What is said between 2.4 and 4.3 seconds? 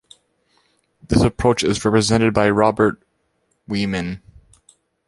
Robert Weimann.